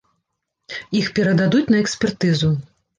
[1.01, 2.55] Іх перададуць на экспертызу.